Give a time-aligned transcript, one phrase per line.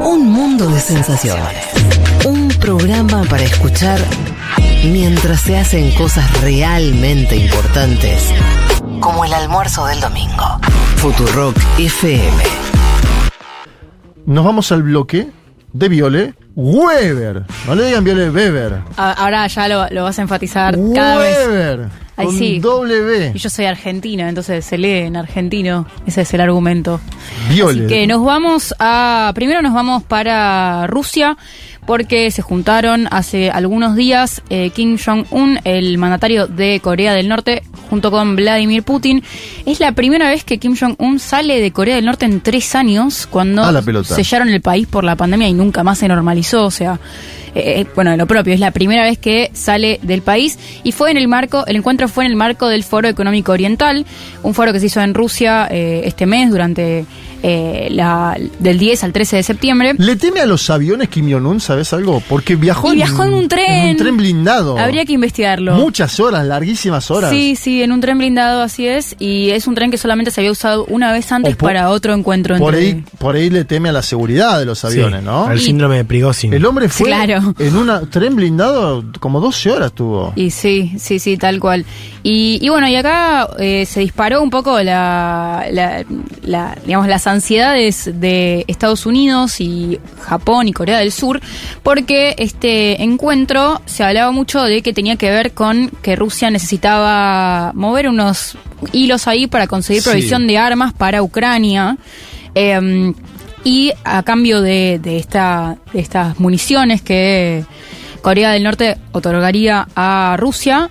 [0.00, 1.64] Un mundo de sensaciones.
[2.24, 3.98] Un programa para escuchar
[4.84, 8.30] mientras se hacen cosas realmente importantes,
[9.00, 10.60] como el almuerzo del domingo.
[10.96, 12.42] Futurock FM.
[14.26, 15.28] Nos vamos al bloque
[15.72, 17.44] de Viole Weber.
[17.66, 18.80] No le digan Viole Weber.
[18.96, 21.38] A- Ahora ya lo, lo vas a enfatizar cada vez.
[21.46, 22.07] Weber.
[22.18, 22.60] Ay, con sí.
[23.32, 25.86] Y yo soy argentino, entonces se lee en argentino.
[26.04, 27.00] Ese es el argumento.
[27.48, 27.84] Viole.
[27.84, 29.30] Así que nos vamos a.
[29.36, 31.36] Primero nos vamos para Rusia,
[31.86, 37.62] porque se juntaron hace algunos días eh, Kim Jong-un, el mandatario de Corea del Norte,
[37.88, 39.22] junto con Vladimir Putin.
[39.64, 43.28] Es la primera vez que Kim Jong-un sale de Corea del Norte en tres años,
[43.30, 43.62] cuando
[44.02, 46.66] sellaron el país por la pandemia y nunca más se normalizó.
[46.66, 46.98] O sea.
[47.58, 51.16] Eh, bueno, lo propio, es la primera vez que sale del país y fue en
[51.16, 54.06] el marco, el encuentro fue en el marco del Foro Económico Oriental,
[54.42, 57.04] un foro que se hizo en Rusia eh, este mes durante
[57.42, 59.94] eh, la, del 10 al 13 de septiembre.
[59.96, 62.20] ¿Le teme a los aviones Kim Jong-un, sabes algo?
[62.28, 63.70] Porque viajó, Y viajó en un tren.
[63.70, 64.76] En un tren blindado.
[64.78, 65.74] Habría que investigarlo.
[65.74, 67.30] Muchas horas, larguísimas horas.
[67.30, 69.14] Sí, sí, en un tren blindado, así es.
[69.20, 72.58] Y es un tren que solamente se había usado una vez antes para otro encuentro
[72.58, 72.88] Por entre...
[72.88, 75.46] ahí, por ahí le teme a la seguridad de los aviones, Sí, ¿no?
[75.46, 76.52] Al síndrome de Prigozhin.
[76.52, 77.47] El hombre fue Claro.
[77.58, 80.32] en un tren blindado como 12 horas tuvo.
[80.36, 81.84] Y sí, sí, sí, tal cual.
[82.22, 86.04] Y, y bueno, y acá eh, se disparó un poco la, la-
[86.42, 91.40] la- digamos, las ansiedades de Estados Unidos y Japón y Corea del Sur,
[91.82, 97.72] porque este encuentro se hablaba mucho de que tenía que ver con que Rusia necesitaba
[97.74, 98.56] mover unos
[98.92, 100.08] hilos ahí para conseguir Sí.
[100.10, 101.96] provisión de armas para Ucrania.
[102.54, 103.14] Em,
[103.68, 107.64] y a cambio de, de esta, de estas municiones que
[108.22, 110.88] Corea del Norte otorgaría a Rusia,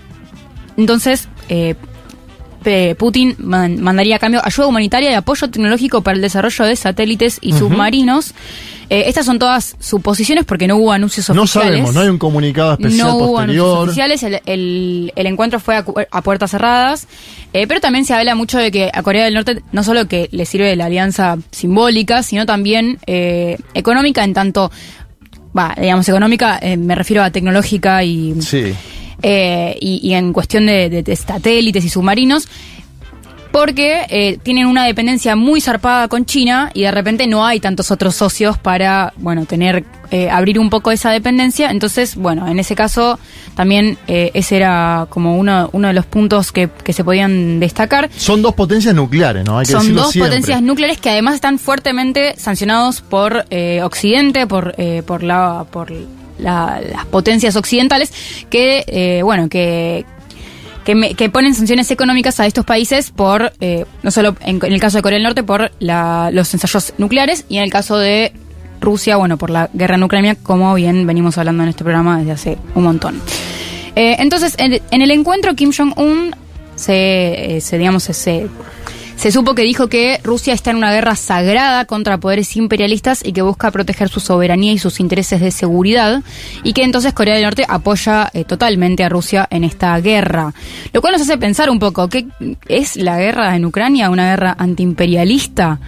[0.78, 1.76] entonces eh,
[3.00, 7.40] Putin man- mandaría a cambio ayuda humanitaria y apoyo tecnológico para el desarrollo de satélites
[7.42, 8.34] y submarinos.
[8.90, 11.70] Eh, estas son todas suposiciones porque no hubo anuncios No oficiales.
[11.72, 13.90] sabemos, no hay un comunicado especial No hubo anuncios posterior.
[13.90, 17.06] oficiales, el, el- el encuentro fue a, puertas cerradas,
[17.52, 20.30] eh, pero también se habla mucho de que a Corea del Norte no solo que
[20.32, 24.72] le sirve la alianza simbólica, sino también eh, económica en tanto,
[25.58, 28.74] va, digamos económica, eh, me refiero a tecnológica y, Sí.
[29.22, 32.48] eh, y, y en cuestión de, de- de satélites y submarinos,
[33.58, 37.90] porque eh, tienen una dependencia muy zarpada con China y de repente no hay tantos
[37.90, 41.72] otros socios para, bueno, tener, eh, abrir un poco esa dependencia.
[41.72, 43.18] Entonces, bueno, en ese caso
[43.56, 48.12] también eh, ese era como uno, uno de los puntos que, que se podían destacar.
[48.16, 49.58] Son dos potencias nucleares, ¿no?
[49.58, 50.30] Hay que Son dos siempre.
[50.30, 53.44] potencias nucleares que además están fuertemente sancionados por
[53.84, 55.92] Occidente, por, eh, por, la, por
[56.38, 58.14] la- las potencias occidentales,
[58.52, 60.06] que, eh, bueno, que,
[60.88, 64.80] que, me- que ponen sanciones económicas a estos países por, eh, no solo en, el
[64.80, 68.32] caso de Corea del Norte, por la- los ensayos nucleares y en el caso de
[68.80, 72.32] Rusia, bueno, por la guerra en Ucrania, como bien venimos hablando en este programa desde
[72.32, 73.22] hace un montón.
[73.98, 76.34] Eh, entonces, en, en el encuentro Kim Jong-un
[76.76, 78.48] se, eh, se, digamos, se,
[79.18, 83.34] se, supo que dijo que Rusia está en una guerra sagrada contra poderes imperialistas y
[83.34, 86.22] que busca proteger su soberanía y sus intereses de seguridad
[86.64, 90.54] y que entonces Corea del Norte apoya eh, totalmente a Rusia en esta guerra.
[90.94, 92.28] Lo cual nos hace pensar un poco, ¿qué
[92.68, 95.80] es la guerra en Ucrania una guerra antiimperialista?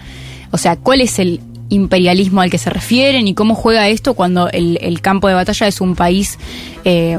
[0.50, 4.50] O sea, ¿cuál es el imperialismo al que se refieren y cómo juega esto cuando
[4.50, 6.38] el, el campo de batalla es un país
[6.84, 7.18] eh,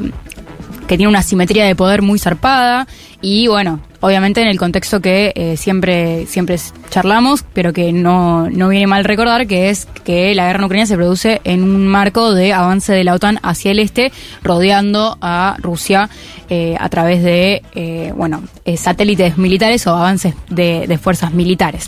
[0.92, 2.86] que tiene una simetría de poder muy zarpada
[3.22, 6.60] y bueno, obviamente en el contexto que eh, siempre siempre
[6.90, 10.86] charlamos, pero que no, no viene mal recordar, que es que la guerra en Ucrania
[10.86, 14.12] se produce en un marco de avance de la OTAN hacia el este,
[14.44, 16.10] rodeando a Rusia
[16.50, 18.44] eh, a través de eh, bueno
[18.76, 21.88] satélites militares o avances de, fuerzas militares.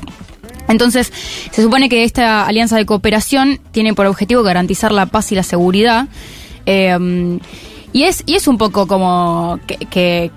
[0.69, 1.11] Entonces,
[1.51, 5.43] se supone que esta alianza de cooperación tiene por objetivo garantizar la paz y la
[5.43, 6.07] seguridad.
[7.93, 10.31] Y, es, y es un poco como que, que-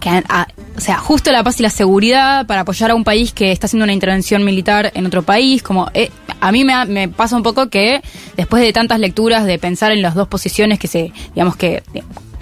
[0.00, 0.46] que a- a-
[0.76, 3.66] o sea, justo la paz y la seguridad para apoyar a un país que está
[3.66, 7.42] haciendo una intervención militar en otro país, como eh, a mí me, me pasa un
[7.42, 8.02] poco que
[8.36, 11.82] después de tantas lecturas de pensar en las dos posiciones que se, digamos que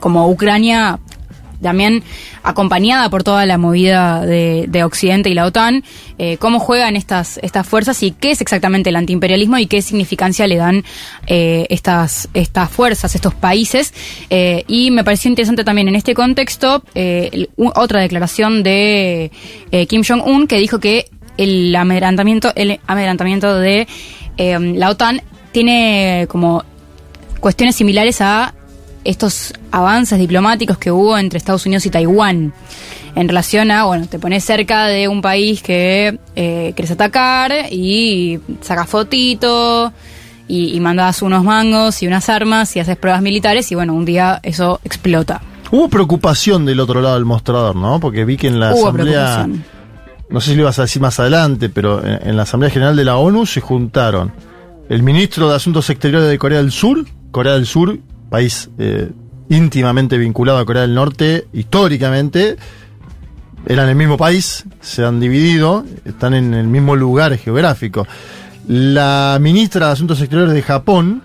[0.01, 0.99] como Ucrania
[1.65, 2.05] también
[2.45, 5.83] acompañada por toda la movida de, de Occidente y la OTAN,
[6.19, 10.47] eh, cómo juegan estas, estas fuerzas y qué es exactamente el antiimperialismo y qué significancia
[10.47, 10.85] le dan
[11.27, 13.93] eh, estas, estas fuerzas, estos países.
[14.31, 19.31] Eh, y me pareció interesante también en este contexto eh, otra declaración de
[19.89, 21.07] Kim Jong-un que dijo que
[21.37, 23.89] el amedrantamiento, el amedrantamiento de
[24.37, 25.23] la OTAN
[25.53, 26.65] tiene como
[27.41, 28.55] cuestiones similares a
[29.05, 32.53] estos avances diplomáticos que hubo entre Estados Unidos y Taiwán
[33.15, 38.41] en relación a, bueno, te pones cerca de un país que eh, quieres atacar y
[38.61, 39.93] sacas fotito
[40.49, 44.05] y, y mandás unos mangos y unas armas y haces pruebas militares y bueno, un
[44.05, 45.41] día eso explota.
[45.71, 48.01] Hubo preocupación del otro lado del mostrador, ¿no?
[48.01, 49.49] Porque vi que en la Hubo asamblea,
[50.29, 52.97] no sé si lo ibas a decir más adelante, pero en, en la Asamblea General
[52.97, 54.33] de la ONU se juntaron
[54.89, 57.99] el ministro de Asuntos Exteriores de Corea del Sur, Corea del Sur,
[58.35, 59.11] país eh,
[59.49, 62.57] íntimamente vinculado a Corea del Norte, históricamente,
[63.67, 68.07] eran el mismo país, se han dividido, están en el mismo lugar geográfico.
[68.67, 71.23] La ministra de Asuntos Exteriores de Japón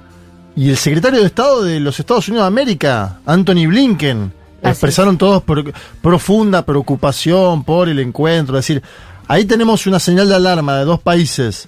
[0.56, 4.32] y el secretario de Estado de los Estados Unidos de América, Anthony Blinken,
[4.62, 5.64] Así expresaron todos pro-
[6.02, 8.58] profunda preocupación por el encuentro.
[8.60, 8.84] Es decir,
[9.28, 11.68] ahí tenemos una señal de alarma de dos países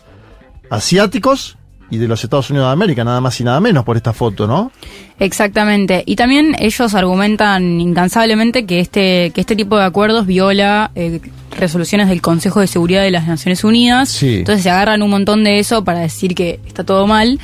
[0.70, 1.58] asiáticos
[1.92, 4.48] y de los Estados Unidos de América, nada más y nada menos por esta foto,
[4.48, 4.72] ¿no?
[5.20, 6.04] Exactamente.
[6.06, 11.20] Y también ellos argumentan incansablemente que este, que este tipo de acuerdos viola eh,
[11.56, 14.10] resoluciones del Consejo de Seguridad de las Naciones Unidas.
[14.10, 14.38] Sí.
[14.38, 17.40] Entonces se agarran un montón de eso para decir que está todo mal.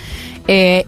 [0.47, 0.85] Eh,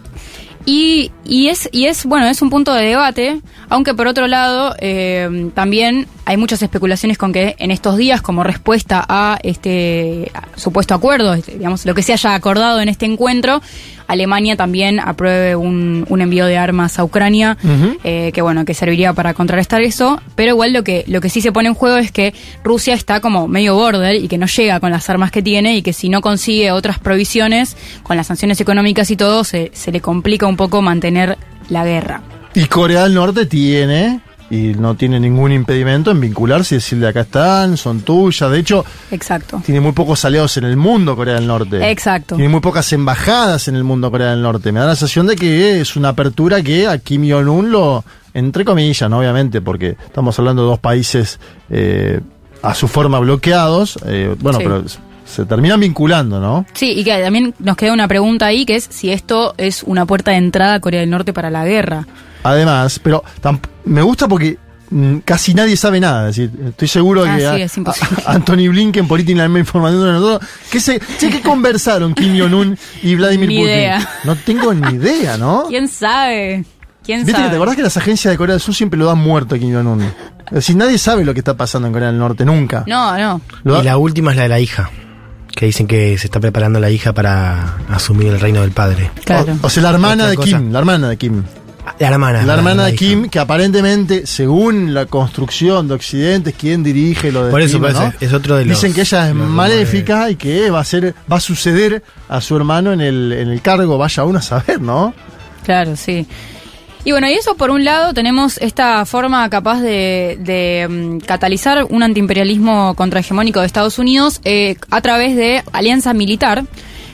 [0.64, 4.74] y, y es, y es, bueno, es un punto de debate, aunque por otro lado,
[4.80, 10.94] eh, también hay muchas especulaciones con que en estos días, como respuesta a este supuesto
[10.94, 13.60] acuerdo, este, digamos, lo que se haya acordado en este encuentro,
[14.06, 17.58] Alemania también apruebe un, un envío de armas a Ucrania,
[18.04, 21.40] eh, que bueno, que serviría para contrarrestar eso, pero igual lo que, lo que sí
[21.40, 22.32] se pone en juego es que
[22.62, 25.82] Rusia está como medio border y que no llega con las armas que tiene y
[25.82, 30.00] que si no consigue otras provisiones, con las sanciones económicas y todo, se, se le
[30.00, 31.38] complica un poco mantener
[31.68, 32.22] la guerra.
[32.54, 37.20] Y Corea del Norte tiene, y no tiene ningún impedimento en vincularse y decirle acá
[37.20, 38.50] están, son tuyas.
[38.50, 39.62] De hecho, Exacto.
[39.64, 41.88] tiene muy pocos aliados en el mundo Corea del Norte.
[41.90, 42.34] Exacto.
[42.34, 44.72] Tiene muy pocas embajadas en el mundo Corea del Norte.
[44.72, 48.04] Me da la sensación de que es una apertura que a Kim Jong-un lo,
[48.34, 49.18] entre comillas, ¿no?
[49.20, 51.38] obviamente, porque estamos hablando de dos países
[51.70, 52.20] eh,
[52.62, 53.98] a su forma bloqueados.
[54.06, 54.64] eh, bueno, Sí.
[54.64, 54.84] pero
[55.24, 56.66] se terminan vinculando, ¿no?
[56.72, 60.04] Sí, y que también nos queda una pregunta ahí, que es si esto es una
[60.04, 62.04] puerta de entrada a Corea del Norte para la guerra.
[62.42, 63.22] Además, pero
[63.84, 64.58] me gusta porque
[64.90, 66.28] mm, casi nadie sabe nada.
[66.30, 68.22] Es decir, estoy seguro Ah, que sí, a- es imposible.
[68.26, 73.14] a- Anthony Blinken, política información de nosotros, ¿qué, se, che, ¿qué conversaron Kim Jong-un y
[73.14, 73.68] Vladimir Ni Putin?
[73.74, 74.08] idea.
[74.24, 75.64] No tengo ni idea, ¿no?
[75.68, 76.64] ¿Quién sabe?
[77.04, 77.44] ¿Quién Viste sabe?
[77.44, 79.58] que te acordás que las agencias de Corea del Sur siempre lo dan muerto a
[79.58, 80.02] Kim Jong-un.
[80.02, 80.12] Es
[80.52, 82.84] decir, nadie sabe lo que está pasando en Corea del Norte, nunca.
[82.86, 83.16] No,
[83.64, 83.80] no.
[83.80, 84.90] Y la última es la de la hija,
[85.54, 89.10] que dicen que se está preparando la hija para asumir el reino del padre.
[89.24, 89.56] Claro.
[89.62, 90.58] o, o sea, la hermana Otra de cosa.
[90.58, 91.42] Kim, la hermana de Kim.
[91.98, 92.42] La hermana.
[92.44, 92.98] La hermana de hija.
[92.98, 97.74] Kim, que aparentemente, según la construcción de Occidente, es quien dirige lo de Por eso,
[97.74, 98.12] Kim, por eso, ¿no?
[98.20, 101.36] es otro de los- Dicen que ella es maléfica y que va a ser, va
[101.36, 105.12] a suceder a su hermano en el, en el cargo, vaya uno a saber, ¿no?
[105.64, 106.26] Claro, sí.
[107.02, 111.84] Y bueno, y eso por un lado tenemos esta forma capaz de, de, mm, catalizar
[111.88, 116.64] un antiimperialismo contrahegemónico de Estados Unidos eh, a través de alianza militar.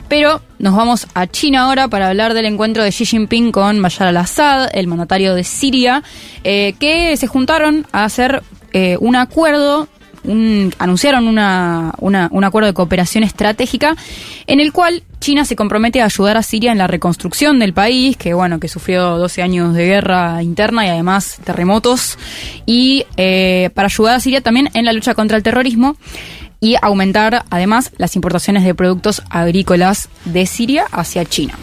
[0.09, 4.07] Pero nos vamos a China ahora para hablar del encuentro de Xi Jinping con Bashar
[4.09, 6.03] al-Assad, el mandatario de Siria,
[6.45, 8.43] eh, que se juntaron a hacer
[8.73, 9.89] eh, un acuerdo
[10.25, 13.95] un- anunciaron una, un acuerdo de cooperación estratégica
[14.49, 18.17] en el cual China se compromete a ayudar a Siria en la reconstrucción del país,
[18.17, 22.19] que bueno, que sufrió 12 años de guerra interna y además terremotos,
[22.67, 25.97] y eh, para ayudar a Siria también en la lucha contra el terrorismo
[26.61, 31.55] y aumentar además las importaciones de productos agrícolas de Siria hacia China.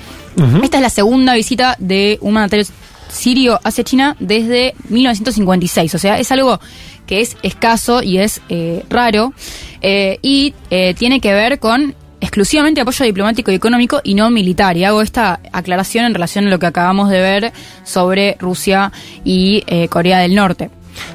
[0.64, 2.66] Esta es la segunda visita de un mandatario
[3.10, 5.94] sirio hacia China desde 1956.
[5.96, 6.60] O sea, es algo
[7.06, 9.34] que es escaso y es eh, raro
[9.82, 14.78] eh, y eh, tiene que ver con exclusivamente apoyo diplomático y económico y no militar.
[14.78, 18.92] Y hago esta aclaración en relación a lo que acabamos de ver sobre Rusia
[19.26, 20.70] y Corea del Norte.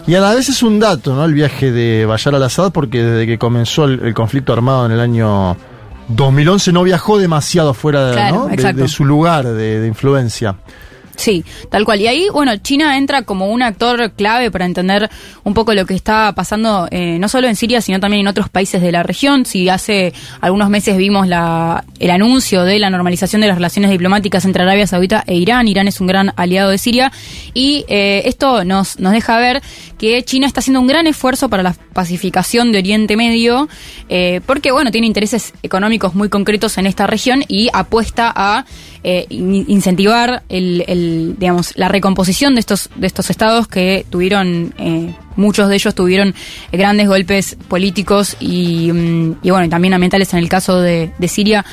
[0.06, 1.24] Y a la vez es un dato, ¿no?
[1.24, 5.00] El viaje de Bashar al-Assad, porque desde que comenzó el, el conflicto armado en el
[5.00, 5.56] año
[6.08, 8.46] 2011 no viajó demasiado fuera de, Claro, ¿no?
[8.46, 8.82] de- exacto.
[8.82, 10.56] de su lugar de, de influencia.
[11.18, 12.00] Sí, tal cual.
[12.00, 15.10] Y ahí, bueno, China entra como un actor clave para entender
[15.42, 18.48] un poco lo que está pasando, eh, no solo en Siria, sino también en otros
[18.48, 19.44] países de la región.
[19.44, 24.44] Si hace algunos meses vimos la, el anuncio de la normalización de las relaciones diplomáticas
[24.44, 27.10] entre Arabia Saudita e Irán, Irán es un gran aliado de Siria,
[27.52, 29.60] y eh, esto nos, nos deja ver
[29.98, 33.68] que China está haciendo un gran esfuerzo para la pacificación de Oriente Medio,
[34.08, 38.64] eh, porque, bueno, tiene intereses económicos muy concretos en esta región y apuesta a
[39.02, 45.12] eh, in- incentivar el, digamos, la recomposición de estos, de estos estados que tuvieron eh,
[45.34, 46.34] muchos de ellos tuvieron
[46.72, 51.64] grandes golpes políticos y, mm, y bueno, y también ambientales en el caso de, Siria,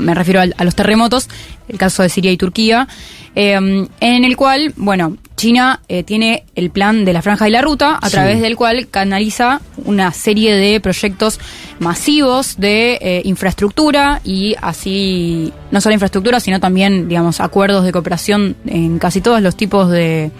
[0.00, 1.28] me refiero a, los terremotos,
[1.72, 2.86] el caso de Siria y Turquía,
[3.34, 3.52] eh,
[4.00, 7.96] en el cual, bueno, China eh, tiene el plan de la franja y la ruta,
[7.96, 8.12] a Sí.
[8.12, 11.40] través del cual canaliza una serie de proyectos
[11.80, 18.54] masivos de eh, infraestructura y así, no solo infraestructura, sino también, digamos, acuerdos de cooperación
[18.66, 20.30] en casi todos los tipos de,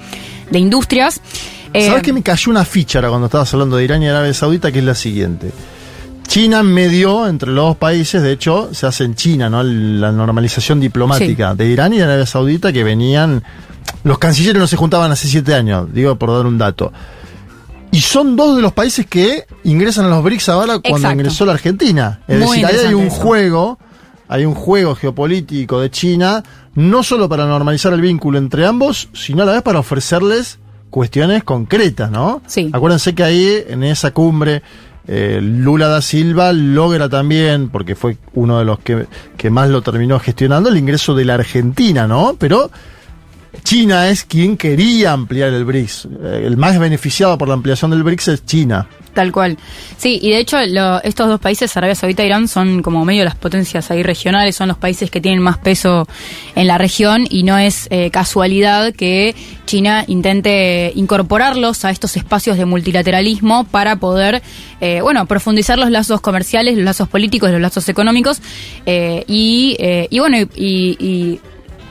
[0.51, 1.21] de industrias.
[1.75, 4.35] Eh, ¿Sabes que me cayó una ficha ahora cuando estabas hablando de Irán y Arabia
[4.35, 4.71] Saudita?
[4.71, 5.51] Que es la siguiente.
[6.33, 9.63] China medió entre los dos países, de hecho, se hace en China, ¿no?
[9.63, 13.45] La normalización diplomática de Irán y de Arabia Saudita que venían.
[14.03, 16.91] Los cancilleres no se juntaban hace siete años, digo por dar un dato.
[17.91, 21.21] Y son dos de los países que ingresan a los BRICS ahora cuando Exacto.
[21.21, 22.23] ingresó la Argentina.
[22.27, 23.17] Es Muy decir, ahí hay un eso.
[23.17, 23.79] juego,
[24.27, 26.43] hay un juego geopolítico de China,
[26.75, 31.45] no solo para normalizar el vínculo entre ambos, sino a la vez para ofrecerles cuestiones
[31.45, 32.41] concretas, ¿no?
[32.47, 32.71] Sí.
[32.73, 34.63] Acuérdense que ahí, en esa cumbre,
[35.09, 39.07] eh, Lula da Silva logra también, porque fue uno de los que,
[39.37, 42.37] que más lo terminó gestionando, el ingreso de la Argentina, ¿no?
[42.39, 42.71] Pero
[43.65, 46.09] China es quien quería ampliar el BRICS.
[46.23, 48.89] Eh, El más beneficiado por la ampliación del BRICS es China.
[49.15, 49.59] Tal cual.
[49.99, 53.35] Sí, y de hecho estos dos países, Arabia Saudita e Irán, son como medio las
[53.35, 56.09] potencias ahí regionales, son los países que tienen más peso
[56.55, 59.35] en la región y no es eh, casualidad que
[59.67, 64.43] China intente incorporarlos a estos espacios de multilateralismo para poder,
[64.81, 68.41] eh, bueno, profundizar los lazos comerciales, los lazos políticos, los lazos económicos
[68.87, 69.77] y,
[70.11, 71.39] bueno, y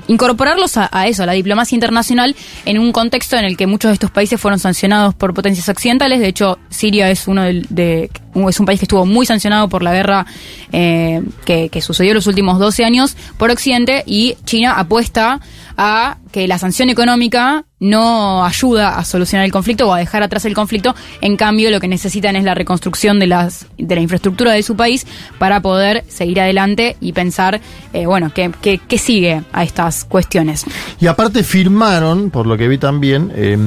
[0.08, 3.94] incorporarlos a, eso, a la diplomacia internacional, en un contexto en el que muchos de
[3.94, 6.20] estos países fueron sancionados por potencias occidentales.
[6.20, 8.10] De hecho, Siria es uno del- de,
[8.50, 10.26] es un país que estuvo muy sancionado por la guerra
[10.72, 15.40] eh, que, que sucedió en los últimos 12 años por Occidente y China apuesta
[15.84, 20.46] a que la sanción económica no ayuda a solucionar el conflicto o a dejar atrás
[20.46, 20.94] el conflicto.
[21.22, 24.76] En cambio, lo que necesitan es la reconstrucción de, las, de la infraestructura de su
[24.76, 25.08] país
[25.40, 27.62] para poder seguir adelante y pensar,
[27.94, 30.66] eh, bueno, qué, qué, qué sigue a estas cuestiones.
[31.00, 33.58] Y aparte firmaron, por lo que vi también, eh,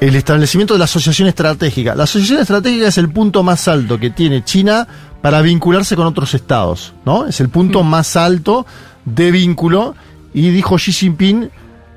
[0.00, 1.96] el establecimiento de la asociación estratégica.
[1.96, 4.86] La asociación estratégica es el punto más alto que tiene China
[5.20, 7.26] para vincularse con otros estados, ¿no?
[7.26, 8.66] Es el punto más alto
[9.04, 9.96] de vínculo
[10.34, 11.48] y dijo Xi Jinping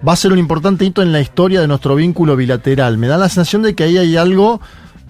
[0.07, 2.97] va a ser un importante hito en la historia de nuestro vínculo bilateral.
[2.99, 4.61] Me da la sensación de que ahí hay algo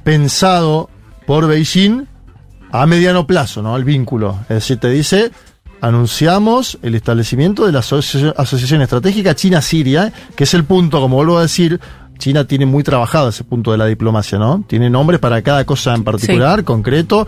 [0.04, 0.90] pensado
[1.26, 2.08] por Beijing
[2.72, 3.76] a mediano plazo, ¿no?
[3.76, 4.38] El vínculo.
[4.44, 5.32] Es decir, te dice,
[5.82, 11.38] anunciamos el establecimiento de la asoci- Asociación Estratégica China-Siria, que es el punto, como vuelvo
[11.38, 11.80] a decir,
[12.18, 14.64] China tiene muy trabajado ese punto de la diplomacia, ¿no?
[14.68, 17.28] Tiene nombres para cada cosa en particular, concreto.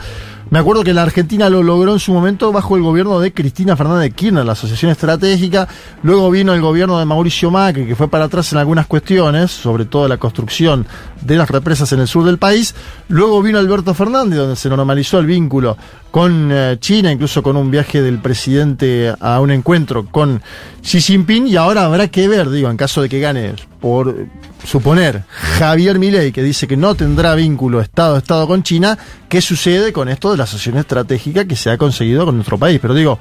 [0.52, 3.78] Me acuerdo que la Argentina lo logró en su momento bajo el gobierno de Cristina
[3.78, 5.68] Fernández de Kirchner, la Asociación Estratégica.
[6.02, 9.86] Luego vino el gobierno de Mauricio Macri, que fue para atrás en algunas cuestiones, sobre
[9.86, 10.88] todo la construcción
[11.22, 12.74] de las represas en el sur del país.
[13.10, 15.78] Luego vino Alberto Fernández, donde se normalizó el vínculo
[16.10, 20.42] con eh, China, incluso con un viaje del presidente a un encuentro con
[20.82, 21.48] Xi Jinping.
[21.48, 24.28] Y ahora habrá que ver, digo, en caso de que gane, por
[24.66, 25.24] suponer,
[25.58, 28.98] Javier Milei, que dice que no tendrá vínculo Estado-Estado con China,
[29.30, 32.80] ¿qué sucede con esto de la asociación estratégica que se ha conseguido con nuestro país?
[32.82, 33.20] Pero digo,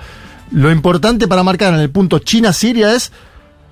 [0.51, 3.13] lo importante para marcar en el punto China-Siria es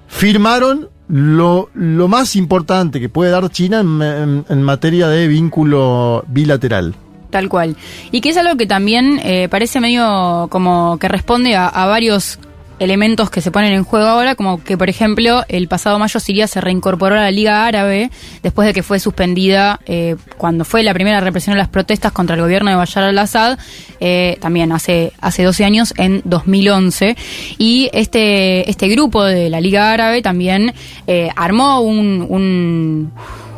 [0.09, 6.95] firmaron lo, lo más importante que puede dar China en, materia de vínculo bilateral.
[7.31, 7.77] Tal cual.
[8.13, 12.39] Y que es algo que también eh, parece medio como que responde a varios
[12.79, 16.47] elementos que se ponen en juego ahora, como que, por ejemplo, el pasado mayo Siria
[16.47, 18.11] se reincorporó a la Liga Árabe
[18.43, 22.37] después de que fue suspendida eh, cuando fue la primera represión de las protestas contra
[22.37, 23.59] el gobierno de Bashar al-Assad,
[24.01, 27.17] eh, también hace, hace 12 años, en 2011.
[27.59, 30.75] Y este, este grupo de la Liga Árabe también
[31.07, 33.13] eh, armó un- un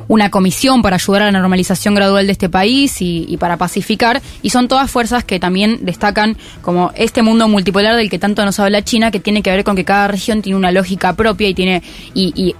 [0.08, 4.50] una comisión para ayudar a la normalización gradual de este país y, para pacificar, y
[4.50, 8.82] son todas fuerzas que también destacan como este mundo multipolar del que tanto nos habla
[8.82, 11.82] China, que tiene que ver con que cada región tiene una lógica propia y tiene,
[12.14, 12.54] y,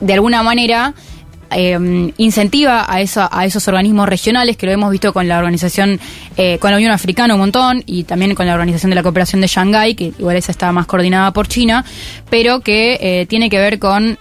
[0.00, 0.94] de alguna manera
[1.54, 6.00] eh, incentiva a, eso, a esos organismos regionales, que lo hemos visto con la organización,
[6.36, 9.40] eh, con la Unión Africana un montón, y también con la Organización de la Cooperación
[9.40, 11.84] de Shanghái, que igual esa está más coordinada por China,
[12.30, 14.18] pero que eh, tiene que ver con...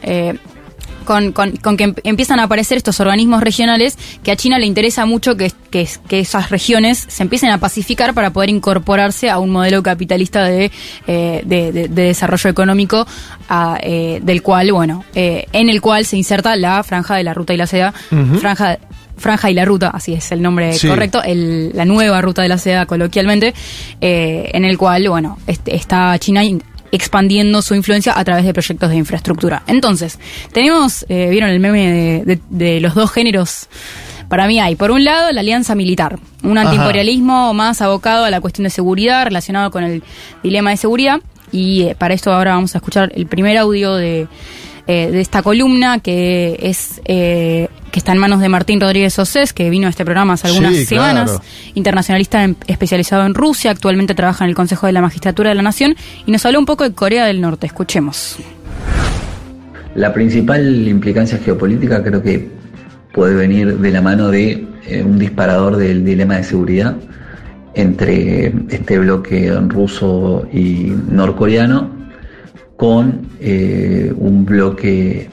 [1.06, 4.66] con, con- con que em- empiezan a aparecer estos organismos regionales que a China le
[4.66, 9.40] interesa mucho que, que, que esas regiones se empiecen a pacificar para poder incorporarse a
[9.40, 10.72] un modelo capitalista de,
[11.08, 13.06] eh, de, de- de desarrollo económico
[13.50, 17.34] a, eh, del cual, bueno, eh, en el cual se inserta la franja de la
[17.34, 17.94] ruta y la seda,
[18.40, 18.78] franja
[19.18, 20.88] Franja y la Ruta, así es el nombre Sí.
[20.88, 23.54] correcto, el- la nueva Ruta de la Seda coloquialmente,
[24.00, 28.54] eh, en el cual, bueno, este- está China in- expandiendo su influencia a través de
[28.54, 29.64] proyectos de infraestructura.
[29.68, 30.20] Entonces,
[30.52, 31.92] tenemos, eh, ¿vieron el meme
[32.26, 33.68] de, de- de los dos géneros
[34.30, 38.40] Para mí hay, por un lado, la alianza militar, un antiimperialismo más abocado a la
[38.40, 40.04] cuestión de seguridad, relacionado con el
[40.42, 41.20] dilema de seguridad.
[41.52, 44.28] Y eh, para esto ahora vamos a escuchar el primer audio de,
[44.88, 47.02] eh, de esta columna que es
[47.92, 50.74] que está en manos de Martín Rodríguez Osés, que vino a este programa hace algunas
[50.76, 51.44] Sí, semanas, claro.
[51.76, 55.62] internacionalista en- especializado en Rusia, actualmente trabaja en el Consejo de la Magistratura de la
[55.62, 55.96] Nación
[56.26, 57.68] y nos habló un poco de Corea del Norte.
[57.68, 58.38] Escuchemos.
[59.96, 62.50] La principal implicancia geopolítica creo que
[63.14, 66.96] puede venir de la mano de eh, un disparador del dilema de seguridad
[67.74, 71.90] entre este bloque ruso y norcoreano
[72.78, 75.30] con eh, un bloque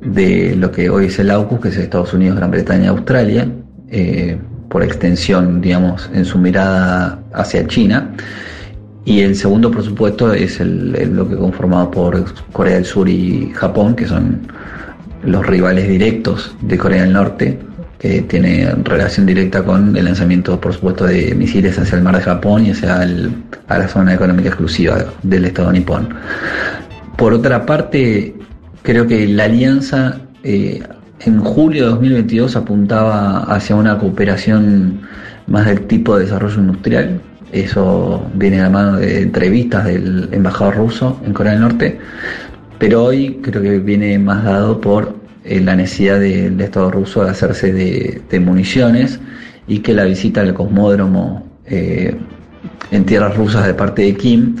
[0.00, 3.48] de lo que hoy es el AUKUS, que es Estados Unidos, Gran Bretaña, Australia,
[3.90, 4.38] eh,
[4.68, 8.12] por extensión, digamos, en su mirada hacia China.
[9.04, 13.52] Y el segundo, por supuesto, es el, el bloque conformado por Corea del Sur y
[13.54, 14.48] Japón, que son
[15.24, 17.58] los rivales directos de Corea del Norte,
[17.98, 22.22] que tiene relación directa con el lanzamiento, por supuesto, de misiles hacia el mar de
[22.22, 26.08] Japón y hacia a la zona económica exclusiva del Estado nipón.
[27.16, 28.34] Por otra parte,
[28.86, 30.80] creo que la alianza eh,
[31.20, 35.00] en julio de 2022 apuntaba hacia una cooperación
[35.48, 37.20] más del tipo de desarrollo industrial.
[37.52, 41.98] Eso viene a la mano de entrevistas del embajador ruso en Corea del Norte.
[42.78, 47.24] Pero hoy creo que viene más dado por eh, la necesidad de- del Estado ruso
[47.24, 49.18] de hacerse de, de municiones
[49.66, 52.16] y que la visita al cosmódromo eh,
[52.92, 54.56] en tierras rusas de parte de Kim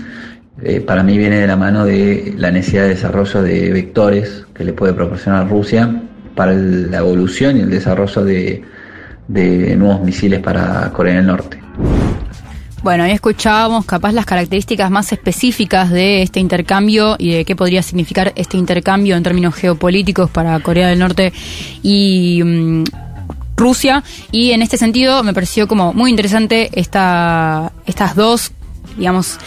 [0.62, 4.64] eh, para mí viene de la mano de la necesidad de desarrollo de vectores que
[4.64, 6.02] le puede proporcionar Rusia
[6.34, 8.62] para la evolución y el desarrollo de,
[9.28, 11.60] de nuevos misiles para Corea del Norte.
[12.82, 17.82] Bueno, ahí escuchábamos capaz las características más específicas de este intercambio y de qué podría
[17.82, 21.32] significar este intercambio en términos geopolíticos para Corea del Norte
[21.82, 22.84] y mm,
[23.56, 24.04] Rusia.
[24.30, 28.52] Y en este sentido me pareció como muy interesante esta, estas dos,
[28.96, 29.38] digamos,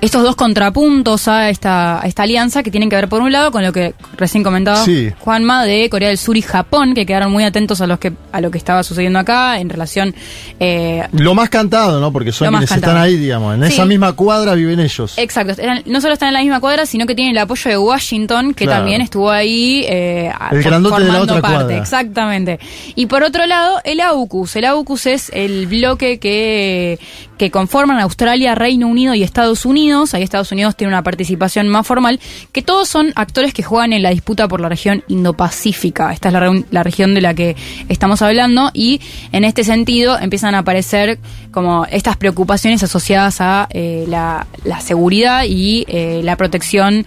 [0.00, 3.50] estos dos contrapuntos a esta, a esta alianza que tienen que ver por un lado
[3.50, 5.12] con lo que recién comentaba Sí.
[5.18, 8.40] Juanma de Corea del Sur y Japón, que quedaron muy atentos a los que a
[8.40, 10.14] lo que estaba sucediendo acá en relación
[10.58, 12.12] eh, Lo más cantado, ¿no?
[12.12, 12.92] Porque son quienes cantado.
[12.92, 13.54] están ahí, digamos.
[13.56, 13.72] En Sí.
[13.74, 15.14] esa misma cuadra viven ellos.
[15.16, 17.76] Exacto, eran- no solo están en la misma cuadra, sino que tienen el apoyo de
[17.78, 18.80] Washington, que Claro.
[18.80, 21.56] también estuvo ahí eh, El grandote de la otra parte.
[21.58, 21.76] cuadra.
[21.78, 22.58] Exactamente.
[22.94, 24.56] Y por otro lado, el AUKUS.
[24.56, 26.98] El AUKUS es el bloque que,
[27.40, 30.12] que conforman Australia, Reino Unido y Estados Unidos.
[30.12, 32.20] Ahí Estados Unidos tiene una participación más formal,
[32.52, 36.12] que todos son actores que juegan en la disputa por la región Indo-Pacífica.
[36.12, 37.56] Esta es la, la región de la que
[37.88, 39.00] estamos hablando y
[39.32, 41.18] en este sentido empiezan a aparecer
[41.50, 47.06] como estas preocupaciones asociadas a eh, la, la seguridad y eh, la protección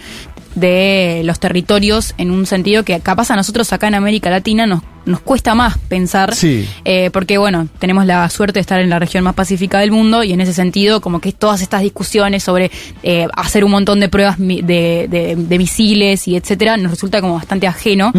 [0.56, 4.82] de los territorios en un sentido que capaz a nosotros acá en América Latina nos,
[5.06, 6.68] nos cuesta más pensar Sí.
[6.86, 10.24] eh, porque bueno, tenemos la suerte de estar en la región más pacífica del mundo
[10.24, 12.72] y en ese sentido como que todas estas discusiones sobre
[13.04, 17.68] eh, hacer un montón de pruebas de- de misiles y etcétera nos resulta como bastante
[17.68, 18.12] ajeno,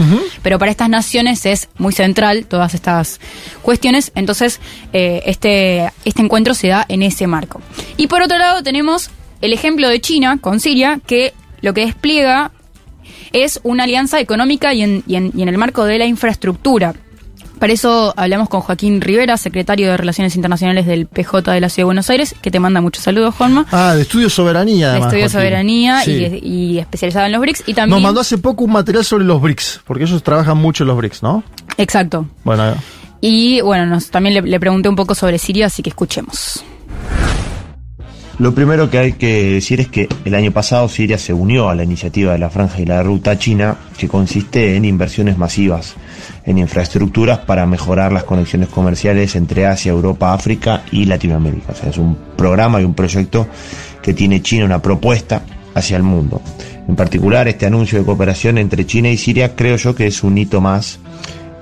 [0.42, 3.20] pero para estas naciones es muy central todas estas
[3.62, 4.61] cuestiones, entonces
[4.92, 7.61] eh, este, este encuentro se da en ese marco.
[7.97, 11.33] Y por otro lado tenemos el ejemplo de China con Siria que
[11.64, 12.53] lo que despliega
[13.33, 16.94] es una alianza económica y en, y en- y en el marco de la infraestructura.
[17.59, 21.83] Para eso hablamos con Joaquín Rivera, secretario de Relaciones Internacionales del PJ de la Ciudad
[21.83, 23.64] de Buenos Aires, que te manda muchos saludos, Juanma.
[23.72, 25.07] Ah, de Estudio Soberanía, de además.
[25.09, 25.40] Estudio Joaquín.
[25.40, 26.12] Soberanía Sí.
[26.42, 27.62] y, y especializado en los BRICS.
[27.66, 27.90] Y también.
[27.96, 30.96] Nos mandó hace poco un material sobre los BRICS, porque ellos trabajan mucho en los
[30.96, 31.42] BRICS, ¿no?
[31.79, 32.27] Exacto.
[32.44, 32.74] Bueno,
[33.20, 36.62] Y bueno, nos, también le, le pregunté un poco sobre Siria, así que escuchemos.
[38.38, 41.75] Lo primero que hay que decir es que el año pasado Siria se unió a
[41.77, 45.94] la iniciativa de la Franja y la Ruta China, que consiste en inversiones masivas
[46.44, 51.73] en infraestructuras para mejorar las conexiones comerciales entre Asia, Europa, África y Latinoamérica.
[51.73, 53.47] O sea, es un programa y un proyecto
[54.03, 55.42] que tiene China una propuesta
[55.75, 56.42] hacia el mundo.
[56.88, 60.37] En particular, este anuncio de cooperación entre China y Siria creo yo que es un
[60.37, 60.99] hito más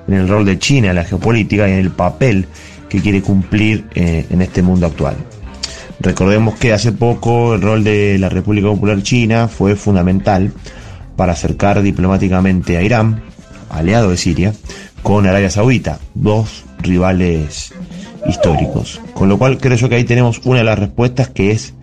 [0.09, 2.47] en el rol de China en la geopolítica y en el papel
[2.89, 5.17] que quiere cumplir eh, en este mundo actual.
[6.03, 10.53] Recordemos que hace poco el rol de la República Popular China fue fundamental
[11.17, 13.23] para acercar diplomáticamente a Irán,
[13.71, 14.53] aliado de Siria,
[15.05, 17.73] con Arabia Saudita, dos rivales
[18.27, 19.01] históricos.
[19.15, 21.75] Con lo cual creo yo que ahí tenemos una de las respuestas que es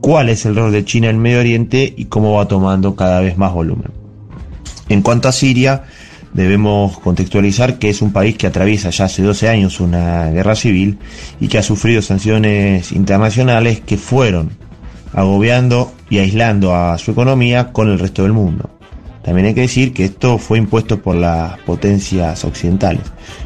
[0.00, 3.38] cuál es el rol de China en Medio Oriente y cómo va tomando cada vez
[3.38, 3.92] más volumen.
[4.88, 5.84] En cuanto a Siria,
[6.34, 10.98] debemos contextualizar que es un país que atraviesa ya hace 12 años una guerra civil
[11.40, 14.50] y que ha sufrido sanciones internacionales que fueron
[15.14, 18.68] agobiando y aislando a su economía con el resto del mundo.
[19.22, 23.02] También hay que decir que esto fue impuesto por las potencias occidentales.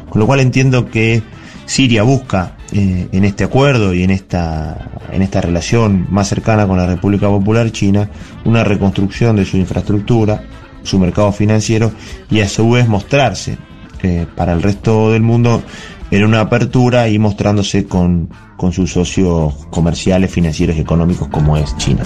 [0.09, 1.21] Con lo cual entiendo que
[1.65, 6.77] Siria busca eh, en este acuerdo y en esta, en esta relación más cercana con
[6.77, 8.09] la República Popular China
[8.43, 10.43] una reconstrucción de su infraestructura,
[10.83, 11.91] su mercado financiero
[12.29, 13.57] y a su vez mostrarse
[14.03, 15.61] eh, para el resto del mundo
[16.11, 21.75] en una apertura y mostrándose con, con sus socios comerciales, financieros y económicos como es
[21.77, 22.03] China.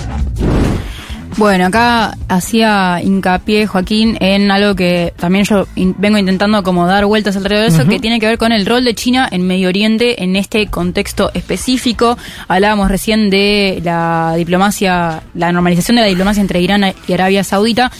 [1.35, 7.07] Bueno, acá hacía hincapié Joaquín en algo que también yo in- vengo intentando como dar
[7.07, 9.69] vueltas alrededor de eso, que tiene que ver con el rol de China en Medio
[9.69, 12.19] Oriente en este contexto específico.
[12.47, 17.91] Hablábamos recién de la diplomacia, la normalización de la diplomacia entre Irán y Arabia Saudita,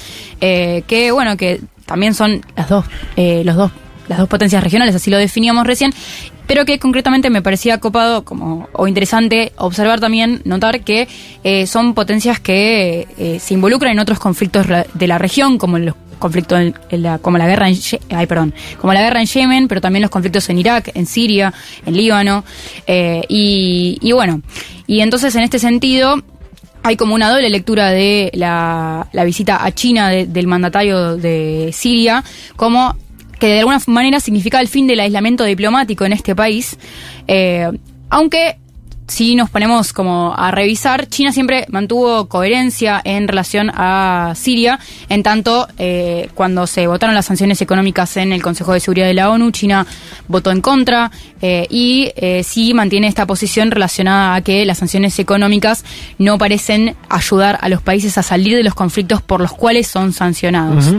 [0.45, 2.83] eh, que bueno, que también son las dos,
[3.15, 3.71] eh, los dos,
[4.09, 5.93] las dos potencias regionales, así lo definíamos recién,
[6.47, 11.07] pero que concretamente me parecía copado como o interesante observar también, notar que
[11.45, 16.59] eh, son potencias que se involucran en otros conflictos de la región, como los conflictos
[16.59, 17.77] en, la, como la guerra en
[18.11, 21.53] ay perdón como la guerra en Yemen pero también los conflictos en Irak en Siria
[21.85, 22.45] en Líbano
[22.87, 24.41] y bueno
[24.87, 26.23] y entonces en este sentido
[26.83, 31.71] hay como una doble lectura de la, la visita a China de- del mandatario de
[31.73, 32.23] Siria,
[32.55, 32.95] como
[33.39, 36.77] que de alguna manera significa el fin del aislamiento diplomático en este país,
[37.27, 37.69] eh,
[38.09, 38.57] aunque
[39.13, 45.21] si nos ponemos como a revisar, China siempre mantuvo coherencia en relación a Siria, en
[45.21, 49.29] tanto eh, cuando se votaron las sanciones económicas en el Consejo de Seguridad de la
[49.29, 49.85] ONU, China
[50.27, 55.19] votó en contra eh, y eh, sí mantiene esta posición relacionada a que las sanciones
[55.19, 55.83] económicas
[56.17, 60.13] no parecen ayudar a los países a salir de los conflictos por los cuales son
[60.13, 60.93] sancionados.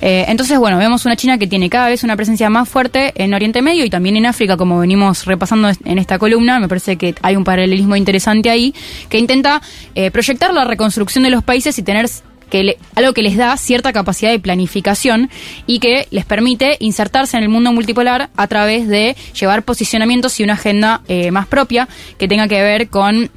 [0.00, 3.34] Eh, entonces, bueno, vemos una China que tiene cada vez una presencia más fuerte en
[3.34, 6.60] Oriente Medio y también en África, como venimos repasando en esta columna.
[6.60, 8.74] Me parece que hay un paralelismo interesante ahí,
[9.08, 9.62] que intenta
[9.94, 12.06] eh, proyectar la reconstrucción de los países y tener
[12.50, 15.30] que le- algo que les da cierta capacidad de planificación
[15.66, 20.44] y que les permite insertarse en el mundo multipolar a través de llevar posicionamientos y
[20.44, 21.88] una agenda eh, más propia
[22.18, 23.30] que tenga que ver con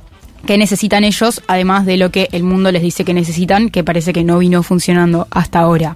[0.45, 4.13] qué necesitan ellos, además de lo que el mundo les dice que necesitan, que parece
[4.13, 5.95] que no vino funcionando hasta ahora.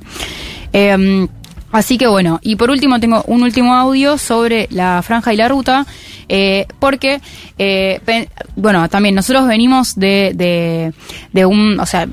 [0.74, 1.28] Em,
[1.74, 5.48] Así que bueno, y por último tengo un último audio sobre la franja y la
[5.48, 5.88] ruta,
[6.30, 7.20] eh, porque,
[7.58, 8.00] eh,
[8.56, 10.94] bueno, también nosotros venimos de, de,
[11.32, 12.08] de un, o sea,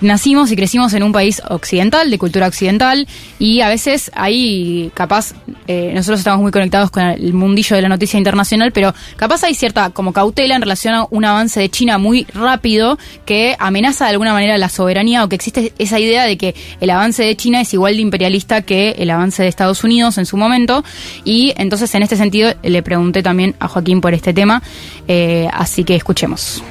[0.00, 3.06] nacimos y crecimos en un país occidental, de cultura occidental,
[3.38, 5.34] y a veces ahí capaz,
[5.68, 9.54] eh, nosotros estamos muy conectados con el mundillo de la noticia internacional, pero capaz hay
[9.54, 14.10] cierta como cautela en relación a un avance de China muy rápido que amenaza de
[14.10, 17.60] alguna manera la soberanía o que existe esa idea de que el avance de China
[17.60, 20.84] es igual de imperialista que el avance de Estados Unidos en su momento
[21.24, 24.62] y entonces en este sentido le pregunté también a Joaquín por este tema,
[25.08, 26.62] eh, así que escuchemos.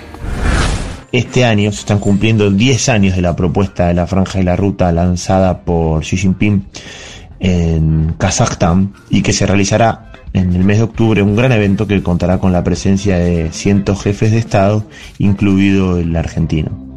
[1.12, 4.56] Este año se están cumpliendo 10 años de la propuesta de la franja y la
[4.56, 6.66] ruta lanzada por Xi Jinping
[7.40, 12.04] en Kazajstán y que se realizará en el mes de octubre un gran evento que
[12.04, 14.86] contará con la presencia de cientos jefes de Estado,
[15.18, 16.95] incluido el argentino.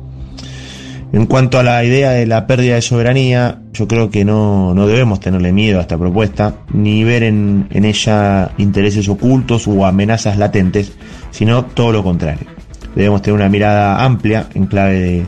[1.11, 4.87] En cuanto a la idea de la pérdida de soberanía, yo creo que no, no
[4.87, 10.37] debemos tenerle miedo a esta propuesta, ni ver en, en ella intereses ocultos o amenazas
[10.37, 10.93] latentes,
[11.31, 12.47] sino todo lo contrario.
[12.95, 15.27] Debemos tener una mirada amplia en clave de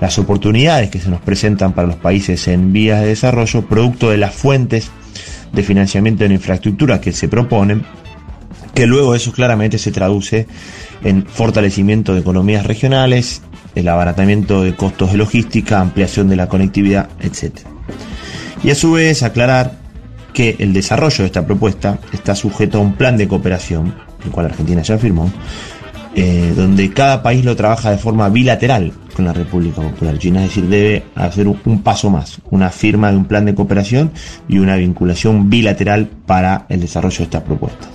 [0.00, 4.16] las oportunidades que se nos presentan para los países en vías de desarrollo, producto de
[4.16, 4.90] las fuentes
[5.52, 7.84] de financiamiento la infraestructura que se proponen,
[8.74, 10.46] que luego eso claramente se traduce
[11.02, 13.42] en fortalecimiento de economías regionales,
[13.74, 17.60] el abaratamiento de costos de logística, ampliación de la conectividad, etc.
[18.62, 19.78] Y a su vez aclarar
[20.32, 24.46] que el desarrollo de esta propuesta está sujeto a un plan de cooperación, el cual
[24.46, 25.30] Argentina ya firmó,
[26.14, 30.48] eh, donde cada país lo trabaja de forma bilateral con la República Popular China, es
[30.48, 34.10] decir, debe hacer un, paso más, una firma de un plan de cooperación
[34.48, 37.88] y una vinculación bilateral para el desarrollo de estas propuestas.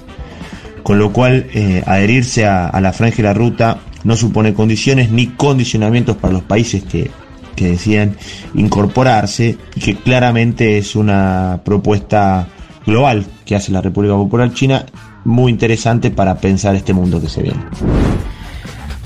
[0.83, 5.11] Con lo cual, eh, adherirse a, a la franja y la ruta no supone condiciones
[5.11, 7.11] ni condicionamientos para los países que,
[7.55, 8.15] que decían
[8.53, 12.47] incorporarse y que claramente es una propuesta
[12.85, 14.85] global que hace la República Popular China
[15.25, 17.59] muy interesante para pensar este mundo que se viene.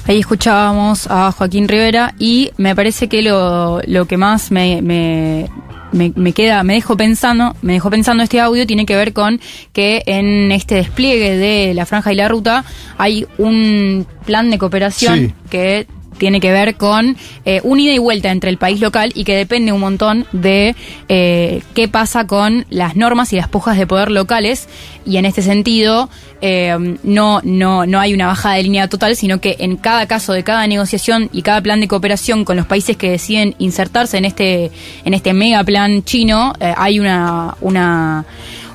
[0.05, 5.47] Ahí escuchábamos a Joaquín Rivera y me parece que lo, lo que más me, me,
[5.91, 9.39] me, me queda, me dejó pensando, me dejó pensando este audio tiene que ver con
[9.73, 12.63] que en este despliegue de la franja y la ruta
[12.97, 15.33] hay un plan de cooperación Sí.
[15.49, 15.87] que
[16.19, 19.35] tiene que ver con eh, un ida y vuelta entre el país local y que
[19.35, 20.75] depende un montón de
[21.07, 24.67] eh, qué pasa con las normas y las pujas de poder locales.
[25.05, 26.09] Y en este sentido,
[26.41, 30.33] eh, no, no, no hay una bajada de línea total, sino que en cada caso
[30.33, 34.25] de cada negociación y cada plan de cooperación con los países que deciden insertarse en
[34.25, 34.71] este,
[35.05, 38.25] en este mega plan chino, eh, hay una, una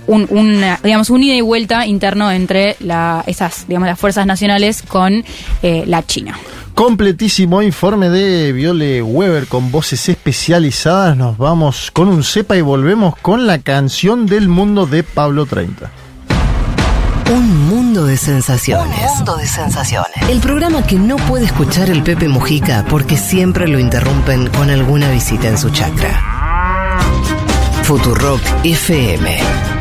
[0.07, 5.25] un, digamos, un ida y vuelta interno entre la, esas, digamos, las fuerzas nacionales con
[5.63, 6.39] eh, la China.
[6.75, 11.17] Completísimo informe de Viole Weber con voces especializadas.
[11.17, 15.89] Nos vamos con un cepa y volvemos con la canción del mundo de Pablo 30.
[17.33, 18.99] Un mundo de sensaciones.
[18.99, 20.17] Un mundo de sensaciones.
[20.29, 25.11] El programa que no puede escuchar el Pepe Mujica porque siempre lo interrumpen con alguna
[25.11, 26.21] visita en su chakra.
[27.85, 29.74] Futurock FM.